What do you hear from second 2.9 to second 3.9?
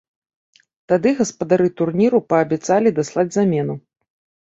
даслаць замену.